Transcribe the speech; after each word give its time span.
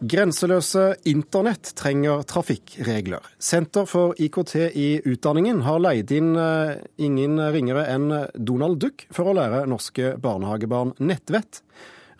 Grenseløse 0.00 0.94
internett 1.04 1.74
trenger 1.76 2.22
trafikkregler. 2.24 3.20
Senter 3.38 3.84
for 3.84 4.14
IKT 4.16 4.54
i 4.72 4.86
utdanningen 5.04 5.60
har 5.66 5.82
leid 5.84 6.12
inn 6.16 6.30
eh, 6.40 6.78
ingen 6.96 7.36
ringere 7.52 7.82
enn 7.92 8.06
Donald 8.32 8.80
Duck 8.80 9.04
for 9.12 9.28
å 9.28 9.34
lære 9.36 9.66
norske 9.68 10.14
barnehagebarn 10.24 10.94
nettvett. 11.04 11.60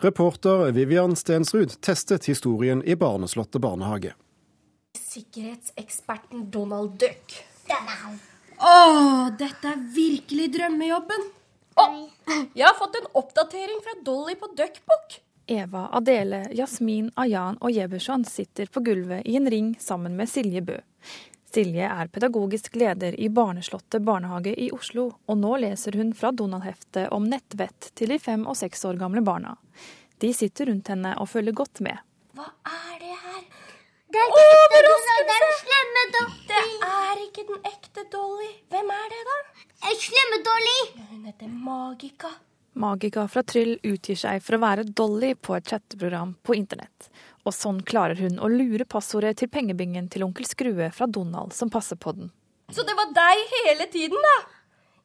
Reporter 0.05 0.69
Vivian 0.77 1.15
Stensrud 1.17 1.73
testet 1.81 2.29
historien 2.29 2.85
i 2.85 2.93
Barneslottet 2.93 3.61
barnehage. 3.65 4.13
Sikkerhetseksperten 4.97 6.51
Donald 6.53 6.99
Duck. 7.01 7.33
Å, 8.61 8.77
dette 9.41 9.73
er 9.73 9.83
virkelig 9.97 10.51
drømmejobben. 10.53 11.27
Å, 11.81 11.89
jeg 12.53 12.67
har 12.67 12.77
fått 12.77 13.01
en 13.01 13.11
oppdatering 13.25 13.81
fra 13.81 13.97
Dolly 14.05 14.37
på 14.37 14.53
Duckbook. 14.53 15.21
Eva, 15.47 15.89
Adele, 15.91 16.45
Jasmin, 16.51 17.11
Ayan 17.15 17.57
og 17.61 17.71
Jeberson 17.71 18.25
sitter 18.25 18.69
på 18.71 18.83
gulvet 18.85 19.25
i 19.25 19.35
en 19.35 19.49
ring 19.49 19.75
sammen 19.79 20.15
med 20.15 20.29
Silje 20.29 20.61
Bø. 20.61 20.77
Silje 21.51 21.87
er 21.87 22.07
pedagogisk 22.07 22.75
leder 22.79 23.17
i 23.19 23.27
Barneslottet 23.29 24.05
barnehage 24.07 24.53
i 24.55 24.69
Oslo, 24.71 25.09
og 25.27 25.37
nå 25.41 25.57
leser 25.65 25.97
hun 25.99 26.13
fra 26.15 26.31
Donald-heftet 26.31 27.09
om 27.11 27.25
nettvett 27.27 27.89
til 27.99 28.13
de 28.13 28.19
fem 28.23 28.45
og 28.47 28.55
seks 28.55 28.85
år 28.87 28.99
gamle 29.01 29.23
barna. 29.25 29.57
De 30.23 30.31
sitter 30.33 30.69
rundt 30.71 30.93
henne 30.93 31.11
og 31.19 31.27
følger 31.27 31.57
godt 31.57 31.81
med. 31.83 31.99
Hva 32.37 32.47
er 32.71 32.93
det 33.01 33.17
her? 33.25 33.41
Det 34.11 34.21
er 34.21 34.29
ikke 34.29 34.45
Overraskelse! 34.45 35.17
Det 35.27 35.35
er 35.35 35.43
den 35.43 35.57
slemme 35.63 36.05
Dolly. 36.15 36.37
Det 36.53 36.61
er 36.91 37.25
ikke 37.25 37.45
den 37.49 37.67
ekte 37.73 38.05
Dolly. 38.15 38.53
Hvem 38.71 38.95
er 38.95 39.11
det, 39.11 39.21
da? 39.31 39.37
Slemme 40.05 40.39
Dolly. 40.47 40.79
Hun 41.09 41.27
heter 41.27 41.51
Magika. 41.67 42.31
Magika 42.73 43.27
fra 43.27 43.43
Tryll 43.43 43.79
utgir 43.83 44.15
seg 44.15 44.39
for 44.43 44.55
å 44.55 44.61
være 44.63 44.85
Dolly 44.87 45.33
på 45.35 45.57
et 45.57 45.67
chatteprogram 45.67 46.37
på 46.45 46.55
internett. 46.55 47.09
Og 47.43 47.55
sånn 47.55 47.81
klarer 47.83 48.19
hun 48.21 48.39
å 48.39 48.47
lure 48.51 48.87
passordet 48.87 49.41
til 49.41 49.49
pengebingen 49.51 50.07
til 50.11 50.23
onkel 50.23 50.47
Skrue 50.47 50.87
fra 50.95 51.07
Donald, 51.07 51.51
som 51.57 51.71
passer 51.73 51.99
på 51.99 52.13
den. 52.15 52.31
Så 52.71 52.85
det 52.87 52.95
var 52.95 53.11
deg 53.15 53.41
hele 53.57 53.87
tiden, 53.91 54.15
da? 54.23 54.37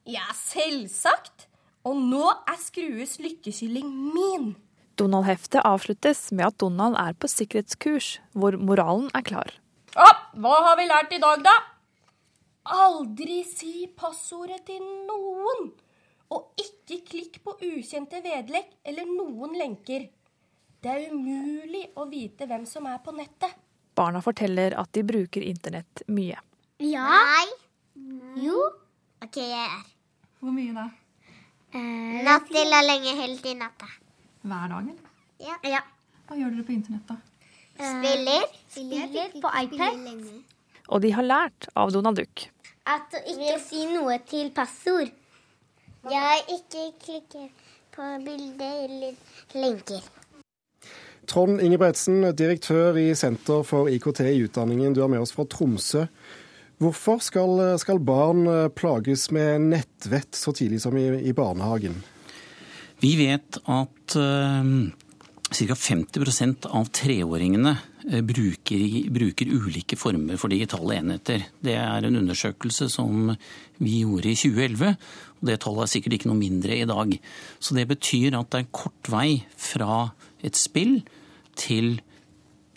Ja, 0.07 0.29
selvsagt. 0.39 1.49
Og 1.83 1.99
nå 1.99 2.23
er 2.47 2.59
Skrues 2.61 3.17
lykkekylling 3.19 3.89
min. 4.15 4.53
Donald-heftet 4.97 5.65
avsluttes 5.67 6.29
med 6.31 6.47
at 6.47 6.59
Donald 6.63 6.95
er 6.99 7.17
på 7.19 7.29
sikkerhetskurs, 7.29 8.17
hvor 8.31 8.55
moralen 8.57 9.11
er 9.17 9.25
klar. 9.27 9.51
Ja, 9.91 10.07
hva 10.39 10.55
har 10.69 10.79
vi 10.79 10.87
lært 10.87 11.11
i 11.13 11.19
dag, 11.21 11.43
da? 11.43 11.57
Aldri 12.67 13.43
si 13.47 13.89
passordet 13.95 14.63
til 14.67 14.81
noen. 15.07 15.69
På 17.47 17.53
ukjente 17.63 18.19
vedlegg 18.19 18.73
eller 18.83 19.07
noen 19.07 19.53
lenker. 19.55 20.09
Det 20.83 20.91
er 20.91 21.13
umulig 21.13 21.85
å 21.95 22.03
vite 22.11 22.43
hvem 22.43 22.65
som 22.67 22.89
er 22.91 22.97
på 23.05 23.13
nettet. 23.15 23.53
Barna 23.95 24.19
forteller 24.19 24.75
at 24.75 24.91
de 24.91 25.03
bruker 25.07 25.45
internett 25.47 26.01
mye. 26.11 26.35
Ja. 26.83 27.05
Nei. 27.07 27.45
Jo. 28.43 28.65
OK, 29.23 29.39
jeg 29.39 29.61
er. 29.63 29.85
Hvor 30.41 30.51
mye 30.57 30.75
da? 30.75 30.89
Eh, 31.71 32.19
natt 32.27 32.51
til 32.51 32.67
og 32.67 32.83
lenge 32.89 33.13
helt 33.21 33.47
i 33.47 33.53
natta. 33.61 33.87
Hver 34.43 34.73
dag, 34.73 34.91
eller? 34.91 35.15
Ja. 35.47 35.55
ja. 35.71 35.81
Hva 36.27 36.41
gjør 36.41 36.51
dere 36.57 36.67
på 36.67 36.75
internett, 36.75 37.07
da? 37.07 37.15
Spiller. 37.77 38.43
Spiller 38.75 39.39
på 39.39 39.53
iPad. 39.63 40.03
Og 40.91 41.01
de 41.07 41.13
har 41.15 41.23
lært 41.31 41.71
av 41.79 41.95
Donald 41.95 42.19
Duck. 42.19 42.49
At 42.83 43.15
å 43.15 43.23
ikke 43.23 43.55
si 43.63 43.87
noe 43.95 44.19
til 44.27 44.51
passord. 44.51 45.15
Jeg 46.05 46.21
har 46.21 46.43
ikke 46.53 46.83
klikket 47.01 47.65
på 47.95 48.09
bilder 48.25 48.83
eller 48.85 49.57
lenker. 49.57 50.03
Trond 51.27 51.59
Ingebretsen, 51.59 52.21
direktør 52.37 52.95
i 53.01 53.09
Senter 53.17 53.65
for 53.67 53.89
IKT 53.91 54.21
i 54.29 54.43
utdanningen, 54.45 54.93
du 54.95 55.01
er 55.03 55.09
med 55.11 55.25
oss 55.25 55.33
fra 55.35 55.43
Tromsø. 55.49 56.05
Hvorfor 56.77 57.19
skal, 57.25 57.63
skal 57.81 57.99
barn 57.99 58.45
plages 58.77 59.31
med 59.33 59.65
nettvett 59.73 60.37
så 60.37 60.53
tidlig 60.55 60.79
som 60.85 60.95
i, 60.95 61.09
i 61.25 61.33
barnehagen? 61.35 61.97
Vi 63.01 63.15
vet 63.19 63.59
at 63.65 64.15
uh, 64.15 64.69
ca. 65.51 65.75
50% 65.75 66.69
av 66.69 66.87
treåringene 66.93 67.75
bruker, 68.07 68.83
bruker, 69.11 69.49
ulike 69.51 69.97
former 69.99 70.39
for 70.39 70.51
digitale 70.53 70.99
enheter. 71.01 71.43
Det 71.63 71.75
er 71.75 72.07
en 72.07 72.19
undersøkelse 72.21 72.87
som 72.91 73.33
vi 73.83 74.01
gjorde 74.03 74.31
i 74.31 74.37
2011, 74.39 74.95
og 75.37 75.49
det 75.49 75.59
tallet 75.63 75.85
er 75.85 75.91
sikkert 75.91 76.17
ikke 76.17 76.31
noe 76.31 76.39
mindre 76.39 76.77
i 76.77 76.87
dag. 76.87 77.15
Så 77.59 77.77
det 77.77 77.87
betyr 77.91 78.37
at 78.39 78.51
det 78.53 78.63
er 78.63 78.75
kort 78.75 79.11
vei 79.11 79.41
fra 79.59 80.07
et 80.45 80.57
spill 80.57 81.01
til 81.57 81.97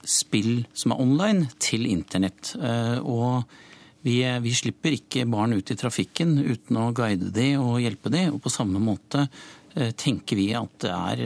spill 0.07 0.65
som 0.73 0.95
er 0.95 1.03
online, 1.03 1.51
til 1.61 1.87
internett. 1.89 2.55
Uh, 2.59 2.99
og 3.05 3.59
vi, 4.07 4.23
vi, 4.41 4.53
slipper 4.57 4.97
ikke 4.97 5.27
barn 5.29 5.53
ut 5.53 5.71
i 5.71 5.77
trafikken 5.77 6.39
uten 6.41 6.79
å 6.81 6.91
guide 6.97 7.29
de 7.37 7.53
og 7.61 7.83
hjelpe 7.85 8.13
de, 8.13 8.27
og 8.33 8.41
på 8.43 8.53
samme 8.53 8.81
måte 8.81 9.27
tenker 9.71 10.35
vi 10.35 10.49
at 10.59 10.73
det 10.83 10.91
er, 10.91 11.21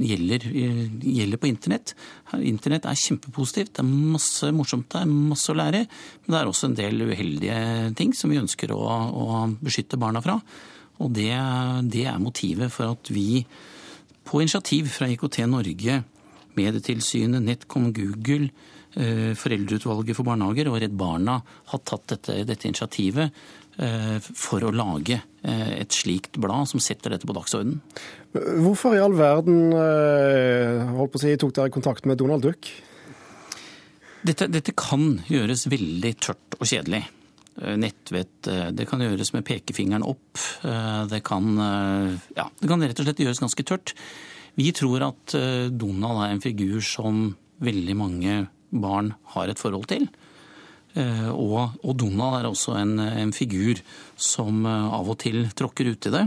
gjelder, 0.00 0.46
gjelder, 0.48 1.40
på 1.40 1.48
internett. 1.50 1.92
Internett 2.40 2.86
er 2.88 2.96
kjempepositivt. 2.98 3.74
Det 3.76 3.82
er 3.82 3.90
masse 4.14 4.48
morsomt 4.56 4.88
det 4.94 5.02
er 5.02 5.10
masse 5.12 5.52
å 5.52 5.58
lære. 5.58 5.82
Men 6.24 6.34
det 6.34 6.40
er 6.40 6.50
også 6.50 6.70
en 6.70 6.78
del 6.78 7.04
uheldige 7.04 7.58
ting 7.98 8.14
som 8.16 8.32
vi 8.32 8.40
ønsker 8.40 8.72
å, 8.72 8.80
å 8.80 9.42
beskytte 9.60 10.00
barna 10.00 10.24
fra. 10.24 10.38
Og 11.02 11.12
det, 11.12 11.32
det, 11.90 12.06
er 12.08 12.22
motivet 12.22 12.72
for 12.72 12.94
at 12.94 13.10
vi 13.12 13.42
på 14.24 14.40
initiativ 14.40 14.88
fra 14.94 15.10
IKT 15.12 15.42
Norge, 15.50 16.00
Medietilsynet, 16.54 17.42
NetCom, 17.42 17.90
Google, 17.92 18.48
Foreldreutvalget 18.94 20.16
for 20.16 20.26
barnehager 20.28 20.70
og 20.70 20.78
Redd 20.82 20.94
Barna 20.98 21.40
har 21.72 21.80
tatt 21.82 22.06
dette, 22.14 22.36
dette 22.46 22.68
initiativet 22.68 23.34
for 24.22 24.62
å 24.62 24.70
lage 24.70 25.16
et 25.42 25.90
slikt 25.90 26.38
blad 26.38 26.70
som 26.70 26.78
setter 26.78 27.10
dette 27.10 27.26
på 27.26 27.34
dagsordenen. 27.34 27.80
Hvorfor 28.62 28.94
i 28.94 29.02
all 29.02 29.16
verden 29.18 29.74
holdt 30.94 31.10
på 31.10 31.18
å 31.18 31.24
si, 31.24 31.34
tok 31.42 31.56
dere 31.58 31.74
kontakt 31.74 32.06
med 32.06 32.22
Donald 32.22 32.46
Duck? 32.46 32.70
Dette, 34.24 34.46
dette 34.46 34.72
kan 34.78 35.18
gjøres 35.26 35.66
veldig 35.68 36.14
tørt 36.22 36.54
og 36.60 36.64
kjedelig. 36.70 37.02
Nettvett, 37.54 38.46
det 38.74 38.86
kan 38.90 39.02
gjøres 39.02 39.34
med 39.34 39.44
pekefingeren 39.46 40.06
opp. 40.06 40.38
Det 41.10 41.20
kan, 41.26 41.50
ja, 42.38 42.46
det 42.46 42.70
kan 42.70 42.82
rett 42.82 43.02
og 43.02 43.10
slett 43.10 43.26
gjøres 43.26 43.42
ganske 43.42 43.66
tørt. 43.66 43.94
Vi 44.54 44.70
tror 44.74 45.02
at 45.10 45.34
Donald 45.74 46.22
er 46.22 46.34
en 46.34 46.42
figur 46.42 46.78
som 46.82 47.32
veldig 47.64 47.94
mange 47.98 48.44
barn 48.74 49.12
har 49.34 49.50
et 49.50 49.60
forhold 49.60 49.88
til. 49.90 50.08
Og, 50.94 51.72
og 51.82 51.94
Donald 51.98 52.36
er 52.38 52.46
også 52.46 52.76
en, 52.78 53.00
en, 53.02 53.32
figur 53.34 53.80
som 54.14 54.60
av 54.68 55.08
og 55.10 55.16
til 55.24 55.48
tråkker 55.50 55.90
uti 55.90 56.12
det. 56.14 56.22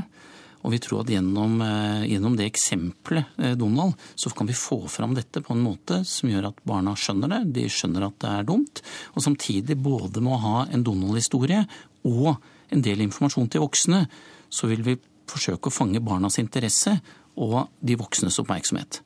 Og 0.66 0.74
vi 0.74 0.80
tror 0.84 1.06
at 1.06 1.12
gjennom, 1.14 1.62
gjennom, 2.04 2.36
det 2.36 2.50
eksempelet 2.50 3.56
Donald, 3.56 3.96
så 4.20 4.34
kan 4.36 4.50
vi 4.50 4.58
få 4.58 4.82
fram 4.92 5.14
dette 5.16 5.40
på 5.40 5.56
en 5.56 5.64
måte 5.64 6.02
som 6.10 6.34
gjør 6.34 6.50
at 6.50 6.60
barna 6.68 6.98
skjønner 7.00 7.32
det. 7.32 7.42
De 7.56 7.68
skjønner 7.72 8.10
at 8.10 8.20
det 8.20 8.34
er 8.34 8.50
dumt. 8.50 8.84
Og 9.16 9.24
samtidig 9.24 9.80
både 9.80 10.20
med 10.20 10.36
å 10.36 10.44
ha 10.44 10.66
en 10.68 10.84
Donald-historie 10.84 11.64
og 12.04 12.34
en 12.74 12.84
del 12.84 13.06
informasjon 13.08 13.48
til 13.54 13.64
voksne, 13.64 14.04
så 14.50 14.68
vil 14.68 14.84
vi 14.84 15.00
forsøke 15.28 15.70
å 15.70 15.78
fange 15.78 16.04
barnas 16.04 16.40
interesse 16.42 16.98
og 17.38 17.68
de 17.80 17.98
voksnes 18.00 18.40
oppmerksomhet. 18.42 19.02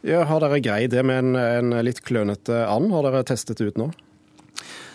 Ja, 0.00 0.22
har 0.24 0.40
dere 0.40 0.62
greid 0.64 0.94
det 0.94 1.02
med 1.04 1.18
en, 1.20 1.34
en 1.36 1.74
litt 1.84 2.00
klønete 2.06 2.62
and? 2.72 2.88
Har 2.94 3.04
dere 3.04 3.20
testet 3.28 3.58
det 3.60 3.66
ut 3.68 3.80
nå? 3.80 3.90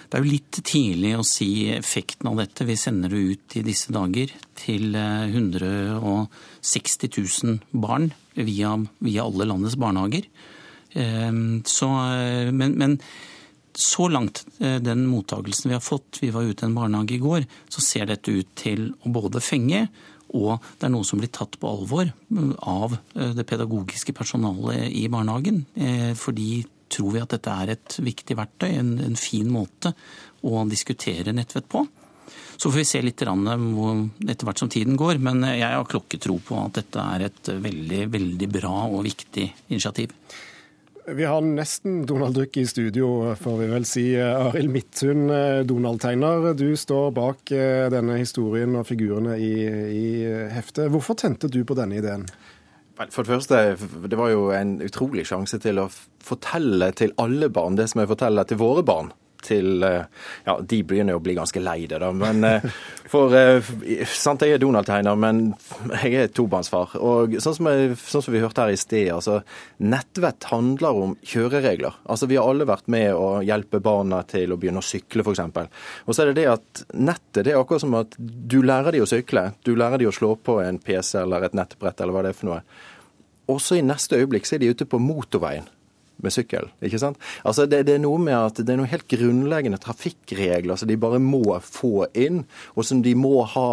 Det 0.10 0.18
er 0.18 0.24
jo 0.24 0.32
litt 0.32 0.58
tidlig 0.66 1.12
å 1.18 1.26
si 1.26 1.68
effekten 1.76 2.30
av 2.32 2.40
dette. 2.42 2.66
Vi 2.66 2.78
sender 2.80 3.14
det 3.14 3.22
ut 3.22 3.58
i 3.60 3.62
disse 3.66 3.94
dager 3.94 4.34
til 4.58 4.96
160 4.96 7.12
000 7.12 7.82
barn 7.86 8.10
via, 8.34 8.74
via 9.04 9.26
alle 9.26 9.50
landets 9.50 9.78
barnehager. 9.82 10.26
Så, 10.96 11.90
men, 12.56 12.78
men, 12.80 12.98
så 13.76 14.08
langt, 14.08 14.46
den 14.58 15.04
mottagelsen 15.12 15.74
vi 15.74 15.76
har 15.76 15.84
fått, 15.84 16.22
vi 16.22 16.32
var 16.32 16.48
ute 16.48 16.64
i 16.64 16.70
en 16.70 16.78
barnehage 16.78 17.18
i 17.18 17.22
går, 17.22 17.44
så 17.68 17.84
ser 17.84 18.08
dette 18.08 18.32
ut 18.32 18.54
til 18.56 18.94
å 19.04 19.12
både 19.12 19.44
fenge 19.44 19.90
og 20.34 20.64
det 20.80 20.88
er 20.88 20.94
noe 20.94 21.08
som 21.08 21.22
blir 21.22 21.32
tatt 21.34 21.58
på 21.62 21.70
alvor 21.70 22.10
av 22.66 22.96
det 23.14 23.46
pedagogiske 23.48 24.16
personalet 24.18 24.90
i 24.90 25.06
barnehagen. 25.12 25.62
Fordi 26.20 26.64
tror 26.92 27.14
vi 27.14 27.22
at 27.24 27.36
dette 27.36 27.52
er 27.52 27.74
et 27.76 27.98
viktig 28.04 28.38
verktøy, 28.38 28.72
en, 28.72 28.96
en 29.06 29.20
fin 29.20 29.48
måte 29.52 29.94
å 30.46 30.66
diskutere 30.70 31.34
nettvett 31.36 31.70
på. 31.72 31.86
Så 32.56 32.70
får 32.72 32.80
vi 32.80 32.88
se 32.88 33.02
litt 33.04 33.22
etter 33.22 34.48
hvert 34.48 34.62
som 34.62 34.72
tiden 34.72 34.96
går, 35.00 35.20
men 35.24 35.44
jeg 35.50 35.68
har 35.68 35.88
klokketro 35.90 36.38
på 36.46 36.60
at 36.62 36.80
dette 36.80 37.08
er 37.16 37.28
et 37.28 37.52
veldig, 37.66 38.04
veldig 38.14 38.52
bra 38.54 38.76
og 38.88 39.04
viktig 39.08 39.50
initiativ. 39.68 40.14
Vi 41.08 41.26
har 41.26 41.42
nesten 41.46 42.06
Donald 42.10 42.34
Duck 42.36 42.58
i 42.58 42.66
studio, 42.66 43.36
får 43.38 43.58
vi 43.60 43.68
vel 43.70 43.86
si. 43.86 44.06
Arild 44.18 44.72
Midthun, 44.74 45.28
Donald-tegner. 45.68 46.54
Du 46.58 46.72
står 46.78 47.12
bak 47.14 47.52
denne 47.94 48.18
historien 48.18 48.74
og 48.80 48.88
figurene 48.90 49.36
i, 49.38 49.52
i 49.70 50.08
heftet. 50.50 50.90
Hvorfor 50.90 51.18
tente 51.22 51.52
du 51.54 51.60
på 51.62 51.78
denne 51.78 52.00
ideen? 52.02 52.26
For 53.12 53.22
det 53.22 53.34
første, 53.36 53.62
det 54.08 54.18
var 54.18 54.32
jo 54.34 54.50
en 54.56 54.80
utrolig 54.82 55.28
sjanse 55.30 55.60
til 55.62 55.84
å 55.84 55.90
fortelle 56.26 56.90
til 56.98 57.14
alle 57.22 57.52
barn 57.54 57.78
det 57.78 57.90
som 57.92 58.02
jeg 58.02 58.10
forteller 58.16 58.50
til 58.50 58.62
våre 58.64 58.86
barn 58.88 59.14
til 59.46 59.86
eh, 59.86 60.06
Ja, 60.46 60.58
de 60.62 60.82
begynner 60.88 61.16
jo 61.16 61.22
å 61.22 61.26
bli 61.26 61.36
ganske 61.38 61.62
lei 61.64 61.86
det, 61.90 62.00
da. 62.02 62.12
Men 62.16 62.44
eh, 62.48 62.66
for 63.12 63.34
eh, 63.38 63.72
Sant, 64.10 64.44
jeg 64.46 64.58
er 64.58 64.62
Donald-tegner, 64.62 65.18
men 65.20 65.42
jeg 66.02 66.14
er 66.24 66.32
tobarnsfar. 66.34 66.96
Og 67.00 67.38
sånn 67.44 67.58
som, 67.58 67.70
jeg, 67.72 67.98
sånn 68.02 68.26
som 68.26 68.36
vi 68.36 68.42
hørte 68.44 68.66
her 68.66 68.74
i 68.74 68.80
sted, 68.80 69.12
altså 69.14 69.40
nettvett 69.84 70.50
handler 70.52 71.02
om 71.06 71.16
kjøreregler. 71.26 72.02
Altså 72.10 72.30
Vi 72.32 72.40
har 72.40 72.50
alle 72.50 72.68
vært 72.70 72.90
med 72.92 73.12
å 73.14 73.40
hjelpe 73.46 73.82
barna 73.84 74.24
til 74.30 74.54
å 74.54 74.60
begynne 74.62 74.84
å 74.84 74.86
sykle, 74.86 75.26
f.eks. 75.26 75.44
Og 76.06 76.16
så 76.16 76.24
er 76.24 76.32
det 76.32 76.42
det 76.42 76.50
at 76.56 76.84
nettet 76.96 77.46
det 77.46 77.54
er 77.54 77.62
akkurat 77.62 77.84
som 77.84 77.96
at 78.00 78.16
du 78.18 78.62
lærer 78.66 78.96
de 78.96 79.04
å 79.04 79.10
sykle. 79.10 79.50
Du 79.66 79.76
lærer 79.78 80.02
de 80.02 80.10
å 80.10 80.16
slå 80.16 80.36
på 80.40 80.60
en 80.64 80.80
PC 80.82 81.20
eller 81.22 81.46
et 81.46 81.58
nettbrett 81.58 82.02
eller 82.02 82.16
hva 82.16 82.26
det 82.26 82.34
er 82.34 82.40
for 82.40 82.52
noe. 82.52 82.62
Og 83.52 83.62
så 83.62 83.78
i 83.78 83.86
neste 83.86 84.18
øyeblikk 84.18 84.48
så 84.48 84.58
er 84.58 84.64
de 84.64 84.72
ute 84.74 84.88
på 84.90 85.00
motorveien 85.02 85.68
med 86.24 86.34
sykkel. 86.34 86.70
ikke 86.86 87.02
sant? 87.02 87.20
Altså 87.44 87.66
det, 87.70 87.84
det, 87.90 87.98
er 87.98 88.04
noe 88.04 88.22
med 88.22 88.38
at 88.38 88.62
det 88.62 88.72
er 88.74 88.80
noen 88.80 88.92
helt 88.92 89.08
grunnleggende 89.12 89.82
trafikkregler 89.82 90.80
som 90.80 90.90
de 90.90 91.00
bare 91.00 91.22
må 91.24 91.44
få 91.64 92.08
inn, 92.14 92.44
og 92.76 92.88
som 92.88 93.04
de 93.06 93.16
må 93.20 93.44
ha 93.56 93.68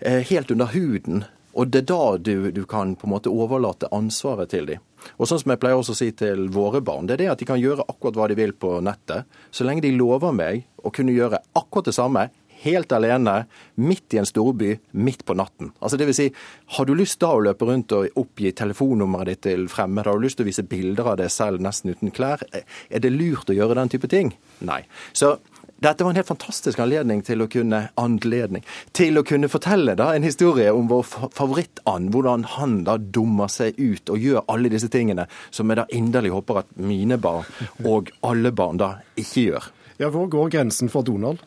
eh, 0.00 0.22
helt 0.30 0.52
under 0.54 0.72
huden. 0.74 1.24
Og 1.54 1.70
det 1.70 1.84
er 1.84 1.90
da 1.92 2.16
du, 2.18 2.50
du, 2.50 2.64
kan 2.66 2.96
på 2.98 3.06
en 3.06 3.14
måte 3.14 3.30
overlate 3.30 3.90
ansvaret 3.94 4.50
til 4.50 4.66
dem. 4.72 4.82
Og 5.20 5.28
sånn 5.28 5.42
som 5.42 5.52
jeg 5.52 5.60
pleier 5.62 5.78
også 5.78 5.94
å 5.94 5.98
si 5.98 6.08
til 6.16 6.48
våre 6.50 6.80
barn, 6.82 7.06
det 7.06 7.18
er 7.18 7.24
det 7.24 7.32
at 7.34 7.42
de 7.42 7.48
kan 7.48 7.60
gjøre 7.60 7.84
akkurat 7.86 8.16
hva 8.18 8.28
de 8.30 8.38
vil 8.38 8.54
på 8.56 8.78
nettet, 8.82 9.28
så 9.54 9.66
lenge 9.66 9.84
de 9.84 9.92
lover 9.94 10.34
meg 10.34 10.64
å 10.82 10.90
kunne 10.94 11.14
gjøre 11.14 11.42
akkurat 11.54 11.90
det 11.90 11.96
samme 11.96 12.24
helt 12.64 12.92
alene, 12.92 13.44
midt 13.76 14.14
i 14.16 14.20
en 14.20 14.28
storby, 14.28 14.74
midt 14.92 15.24
på 15.28 15.36
natten. 15.38 15.72
Altså 15.80 16.00
det 16.00 16.08
vil 16.10 16.18
si, 16.18 16.28
Har 16.76 16.86
du 16.88 16.94
lyst 16.94 17.20
da 17.20 17.32
å 17.34 17.42
løpe 17.44 17.68
rundt 17.68 17.92
og 17.92 18.20
oppgi 18.20 18.52
telefonnummeret 18.56 19.34
ditt 19.34 19.42
til 19.48 19.66
fremmede, 19.68 20.10
har 20.10 20.18
du 20.18 20.26
lyst 20.26 20.40
til 20.40 20.46
å 20.46 20.50
vise 20.50 20.66
bilder 20.68 21.12
av 21.12 21.18
deg 21.20 21.32
selv 21.32 21.60
nesten 21.64 21.94
uten 21.94 22.12
klær, 22.14 22.42
er 22.52 23.00
det 23.00 23.12
lurt 23.12 23.50
å 23.50 23.56
gjøre 23.56 23.76
den 23.78 23.92
type 23.92 24.08
ting? 24.10 24.32
Nei. 24.64 24.82
Så 25.12 25.36
dette 25.84 26.04
var 26.04 26.10
en 26.14 26.16
helt 26.16 26.28
fantastisk 26.28 26.78
anledning 26.80 27.20
til 27.26 27.42
å 27.44 27.48
kunne 27.50 27.80
anledning, 28.00 28.62
til 28.96 29.18
å 29.20 29.24
kunne 29.26 29.50
fortelle 29.52 29.96
da 29.98 30.12
en 30.14 30.24
historie 30.24 30.70
om 30.72 30.86
vår 30.88 31.02
favoritt-and. 31.34 32.12
Hvordan 32.14 32.46
han 32.54 32.78
da 32.86 32.96
dummer 32.96 33.50
seg 33.52 33.76
ut 33.76 34.12
og 34.14 34.22
gjør 34.22 34.46
alle 34.48 34.70
disse 34.72 34.88
tingene 34.92 35.26
som 35.50 35.68
jeg 35.68 35.82
da 35.82 35.88
inderlig 35.92 36.32
håper 36.32 36.62
at 36.62 36.76
mine 36.80 37.18
barn 37.20 37.44
og 37.84 38.12
alle 38.24 38.54
barn 38.54 38.80
da 38.80 38.94
ikke 39.20 39.48
gjør. 39.50 39.72
Ja, 39.98 40.08
Hvor 40.08 40.30
går 40.30 40.54
grensen 40.56 40.88
for 40.90 41.04
Donald? 41.06 41.42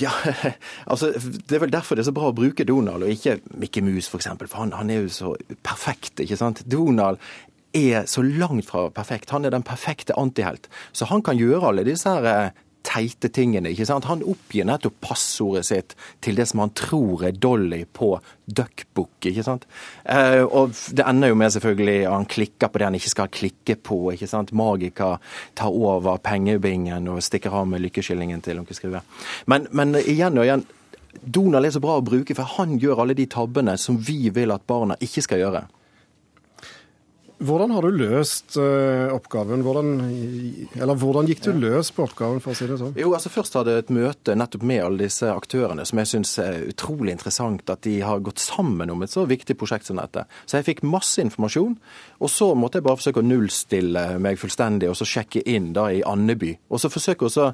Ja, 0.00 0.12
altså 0.90 1.12
Det 1.12 1.56
er 1.56 1.64
vel 1.66 1.72
derfor 1.72 1.98
det 1.98 2.04
er 2.04 2.08
så 2.08 2.16
bra 2.16 2.30
å 2.30 2.36
bruke 2.36 2.64
Donald, 2.64 3.04
og 3.04 3.12
ikke 3.12 3.40
Mikke 3.60 3.82
Mus 3.84 4.06
f.eks. 4.06 4.12
For, 4.12 4.22
eksempel, 4.22 4.48
for 4.48 4.64
han, 4.64 4.72
han, 4.78 4.90
er 4.90 5.04
jo 5.04 5.12
så 5.12 5.32
perfekt. 5.64 6.20
ikke 6.22 6.38
sant? 6.40 6.64
Donald 6.70 7.20
er 7.76 8.06
så 8.08 8.24
langt 8.24 8.68
fra 8.68 8.86
perfekt. 8.92 9.32
Han 9.32 9.44
er 9.44 9.52
den 9.54 9.64
perfekte 9.64 10.16
antihelt. 10.20 10.68
Så 10.92 11.08
han 11.12 11.24
kan 11.24 11.40
gjøre 11.40 11.72
alle 11.72 11.86
disse 11.88 12.08
her 12.08 12.28
eh, 12.28 12.62
teite 12.86 13.30
tingene. 13.32 13.70
ikke 13.72 13.86
sant? 13.88 14.06
Han 14.10 14.24
oppgir 14.26 14.66
nettopp 14.68 14.98
passordet 15.04 15.66
sitt 15.68 15.96
til 16.24 16.38
det 16.38 16.48
som 16.50 16.62
han 16.64 16.74
tror 16.78 17.24
er 17.28 17.36
Dolly 17.36 17.84
på 17.84 18.14
Duckbook. 18.46 19.14
ikke 19.30 19.44
sant? 19.46 19.66
Eh, 20.04 20.42
og 20.42 20.74
det 20.92 21.06
ender 21.06 21.32
jo 21.32 21.38
med 21.38 21.54
selvfølgelig 21.54 21.98
at 22.06 22.12
han 22.12 22.28
klikker 22.36 22.68
på 22.68 22.78
det 22.78 22.88
han 22.88 22.98
ikke 22.98 23.14
skal 23.14 23.32
klikke 23.32 23.76
på. 23.76 24.00
ikke 24.12 24.30
sant? 24.30 24.52
Magika 24.52 25.16
tar 25.54 25.72
over 25.72 26.18
pengebingen 26.22 27.08
og 27.08 27.22
stikker 27.22 27.54
av 27.62 27.68
med 27.68 27.84
lykkeskillingen 27.86 28.42
til 28.42 28.62
onkel 28.62 28.78
Skrue. 28.78 29.02
Men, 29.46 29.68
men 29.70 29.96
igjen 30.02 30.38
og 30.38 30.46
igjen, 30.46 30.66
Donald 31.22 31.68
er 31.68 31.74
så 31.74 31.82
bra 31.82 31.98
å 32.00 32.04
bruke, 32.04 32.34
for 32.34 32.56
han 32.56 32.78
gjør 32.80 33.04
alle 33.04 33.16
de 33.16 33.28
tabbene 33.30 33.76
som 33.78 33.98
vi 34.00 34.30
vil 34.32 34.52
at 34.54 34.64
barna 34.66 34.96
ikke 35.04 35.24
skal 35.24 35.42
gjøre. 35.42 35.66
Hvordan 37.42 37.72
har 37.74 37.82
du 37.82 37.96
løst 37.98 38.56
uh, 38.60 39.10
oppgaven? 39.14 39.64
Hvordan, 39.66 39.90
eller 40.78 40.98
hvordan 40.98 41.26
gikk 41.26 41.42
du 41.42 41.50
løs 41.58 41.90
på 41.94 42.04
oppgaven, 42.06 42.38
for 42.44 42.54
å 42.54 42.58
si 42.58 42.68
det 42.70 42.78
sånn? 42.78 42.94
Jo, 42.98 43.10
altså 43.16 43.32
Først 43.32 43.56
hadde 43.58 43.74
jeg 43.74 43.84
et 43.84 43.92
møte 43.94 44.36
nettopp 44.38 44.66
med 44.68 44.82
alle 44.84 45.02
disse 45.06 45.26
aktørene, 45.32 45.86
som 45.88 46.00
jeg 46.02 46.10
syns 46.12 46.36
er 46.42 46.60
utrolig 46.70 47.16
interessant 47.16 47.72
at 47.72 47.82
de 47.86 47.96
har 48.04 48.22
gått 48.22 48.42
sammen 48.42 48.92
om 48.94 49.02
et 49.02 49.12
så 49.12 49.26
viktig 49.26 49.56
prosjekt 49.58 49.88
som 49.88 49.98
dette. 49.98 50.26
Så 50.46 50.60
jeg 50.60 50.68
fikk 50.68 50.84
masse 50.86 51.22
informasjon, 51.24 51.74
og 52.22 52.30
så 52.30 52.52
måtte 52.58 52.78
jeg 52.78 52.86
bare 52.86 53.00
forsøke 53.00 53.24
å 53.24 53.26
nullstille 53.26 54.06
meg 54.22 54.38
fullstendig 54.40 54.92
og 54.92 54.98
så 55.00 55.08
sjekke 55.08 55.42
inn 55.48 55.72
da 55.76 55.88
i 55.90 56.04
Andeby. 56.06 56.54
Og 56.70 56.82
så 56.82 56.92
forsøke 56.92 57.26
å 57.26 57.50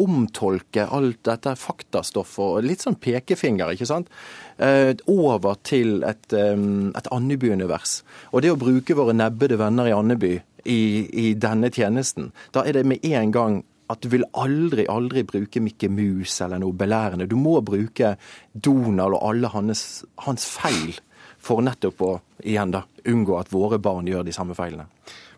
omtolke 0.00 0.86
alt 0.86 1.22
dette 1.26 1.54
faktastoffet 1.58 2.44
og 2.44 2.66
litt 2.66 2.84
sånn 2.84 2.98
pekefinger, 3.00 3.74
ikke 3.74 3.88
sant, 3.88 4.12
eh, 4.58 4.94
over 5.10 5.58
til 5.66 6.04
et, 6.06 6.32
et 6.32 7.10
Andeby-univers. 7.12 8.00
Og 8.32 8.44
det 8.44 8.54
å 8.54 8.60
bruke 8.60 8.96
våre 8.96 9.16
nebbede 9.16 9.58
venner 9.60 9.90
i 9.90 9.96
Andeby 9.96 10.36
i, 10.64 10.80
i 11.10 11.26
denne 11.34 11.72
tjenesten, 11.72 12.30
da 12.54 12.64
er 12.64 12.78
det 12.78 12.86
med 12.88 13.04
en 13.04 13.34
gang 13.34 13.60
at 13.90 14.02
du 14.04 14.10
vil 14.12 14.26
aldri, 14.38 14.84
aldri 14.86 15.24
bruke 15.26 15.62
Mikke 15.62 15.90
Mus 15.90 16.36
eller 16.44 16.60
noe 16.62 16.76
belærende. 16.76 17.26
Du 17.26 17.34
må 17.38 17.56
bruke 17.66 18.14
Donald 18.52 19.16
og 19.18 19.24
alle 19.32 19.50
hans, 19.50 20.04
hans 20.26 20.46
feil 20.46 20.94
for 21.40 21.64
nettopp 21.64 22.04
å 22.04 22.12
igjen 22.44 22.74
da, 22.74 22.84
unngå 23.08 23.38
at 23.40 23.50
våre 23.52 23.80
barn 23.82 24.08
gjør 24.08 24.26
de 24.28 24.34
samme 24.36 24.54
feilene. 24.54 24.86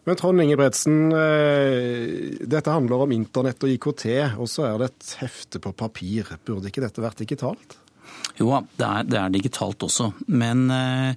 Men 0.04 0.18
Trond 0.18 0.42
Ingebretsen, 0.42 1.12
eh, 1.14 2.46
dette 2.50 2.74
handler 2.74 3.04
om 3.04 3.12
internett 3.14 3.62
og 3.62 3.70
IKT, 3.70 4.08
og 4.34 4.50
så 4.50 4.66
er 4.66 4.80
det 4.80 4.90
et 4.90 5.12
hefte 5.20 5.62
på 5.62 5.70
papir. 5.78 6.32
Burde 6.42 6.72
ikke 6.72 6.82
dette 6.82 7.04
vært 7.04 7.22
digitalt? 7.22 7.78
Jo, 8.40 8.50
det 8.80 8.88
er, 8.88 9.06
det 9.06 9.20
er 9.20 9.30
digitalt 9.30 9.84
også. 9.86 10.08
Men, 10.26 10.64
eh, 10.74 11.14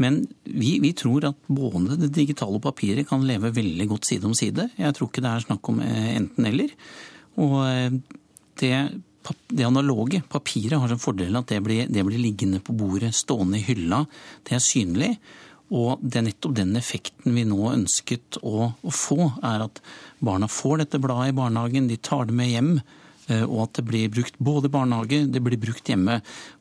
men 0.00 0.22
vi, 0.48 0.78
vi, 0.80 0.94
tror 0.96 1.28
at 1.28 1.36
både 1.44 1.98
det 2.00 2.12
digitale 2.16 2.56
og 2.56 2.64
papiret 2.64 3.10
kan 3.10 3.26
leve 3.28 3.52
veldig 3.52 3.90
godt 3.92 4.08
side 4.08 4.24
om 4.30 4.34
side. 4.38 4.70
Jeg 4.80 4.96
tror 4.96 5.10
ikke 5.10 5.24
det 5.26 5.32
er 5.34 5.46
snakk 5.46 5.72
om 5.74 5.84
eh, 5.84 6.10
enten-eller. 6.16 6.72
Og 7.42 8.00
det, 8.60 8.74
det 9.52 9.68
analoge, 9.68 10.22
papiret, 10.32 10.78
har 10.80 10.88
som 10.88 11.00
fordel 11.00 11.36
at 11.36 11.52
det 11.52 11.60
blir, 11.64 11.84
det 11.88 12.04
blir 12.08 12.20
liggende 12.20 12.60
på 12.64 12.76
bordet, 12.76 13.12
stående 13.16 13.60
i 13.60 13.66
hylla. 13.66 14.02
Det 14.48 14.56
er 14.56 14.64
synlig. 14.64 15.14
Og 15.72 16.02
det 16.04 16.20
er 16.20 16.26
nettopp 16.26 16.56
den 16.58 16.74
effekten 16.76 17.32
vi 17.36 17.46
nå 17.48 17.60
ønsket 17.72 18.38
å, 18.44 18.72
få, 18.92 19.30
er 19.40 19.64
at 19.68 19.80
barna 20.20 20.48
får 20.50 20.82
dette 20.82 21.00
bladet 21.00 21.32
i 21.32 21.38
barnehagen, 21.38 21.88
de 21.88 21.96
tar 21.96 22.28
det 22.28 22.36
med 22.36 22.52
hjem. 22.52 22.74
Eh, 23.30 23.44
og 23.46 23.68
at 23.68 23.78
det 23.78 23.86
blir 23.86 24.10
brukt 24.12 24.36
både 24.42 24.68
i 24.68 24.74
barnehage, 24.74 25.22
det 25.32 25.42
blir 25.44 25.60
brukt 25.62 25.88
hjemme. 25.88 26.18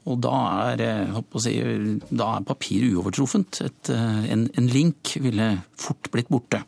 Og 0.07 0.21
da 0.23 0.35
er, 0.71 0.83
eh, 0.85 1.19
si, 1.41 1.57
er 1.59 2.47
papir 2.47 2.87
uovertruffent. 2.91 3.61
Et, 3.65 3.89
eh, 3.89 4.31
en, 4.31 4.47
en 4.57 4.71
link 4.71 5.15
ville 5.19 5.51
fort 5.75 6.11
blitt 6.13 6.31
borte. 6.31 6.63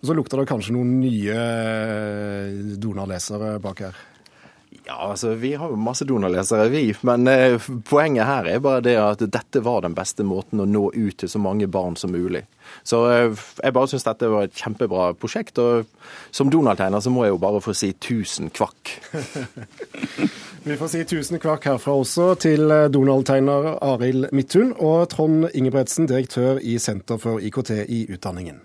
Og 0.00 0.08
Så 0.08 0.16
lukter 0.16 0.40
det 0.40 0.48
kanskje 0.48 0.72
noen 0.72 0.94
nye 1.02 2.76
Donald-lesere 2.80 3.58
bak 3.60 3.84
her? 3.84 3.98
Ja, 4.90 4.96
altså 5.10 5.34
Vi 5.34 5.54
har 5.54 5.70
jo 5.70 5.76
masse 5.78 6.04
Donald-lesere, 6.04 6.68
vi. 6.68 6.94
Men 7.06 7.28
eh, 7.30 7.62
poenget 7.86 8.26
her 8.26 8.46
er 8.50 8.62
bare 8.62 8.82
det 8.82 8.96
at 8.98 9.20
dette 9.22 9.62
var 9.62 9.84
den 9.84 9.94
beste 9.94 10.26
måten 10.26 10.58
å 10.58 10.66
nå 10.66 10.88
ut 10.90 11.20
til 11.22 11.30
så 11.30 11.38
mange 11.38 11.68
barn 11.70 11.94
som 11.96 12.10
mulig. 12.10 12.42
Så 12.82 13.04
eh, 13.06 13.44
jeg 13.62 13.76
bare 13.76 13.90
syns 13.92 14.08
dette 14.08 14.30
var 14.32 14.48
et 14.48 14.58
kjempebra 14.58 15.12
prosjekt. 15.14 15.62
Og 15.62 15.86
som 16.34 16.50
Donald-tegner 16.50 17.06
så 17.06 17.12
må 17.14 17.22
jeg 17.22 17.36
jo 17.36 17.38
bare 17.46 17.62
få 17.62 17.76
si 17.78 17.92
tusen 18.02 18.50
kvakk. 18.50 18.96
vi 20.66 20.80
får 20.82 20.92
si 20.96 21.04
tusen 21.14 21.38
kvakk 21.38 21.70
herfra 21.70 21.94
også 22.02 22.32
til 22.48 22.66
eh, 22.74 22.88
Donald-tegner 22.90 23.76
Arild 23.92 24.32
Midthun 24.34 24.74
og 24.74 25.06
Trond 25.14 25.52
Ingebretsen, 25.54 26.10
direktør 26.10 26.58
i 26.58 26.80
Senter 26.82 27.22
for 27.22 27.38
IKT 27.38 27.76
i 27.86 28.08
utdanningen. 28.10 28.64